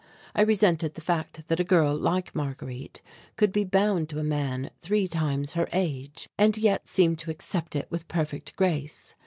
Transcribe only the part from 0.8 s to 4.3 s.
the fact that a girl like Marguerite could be bound to a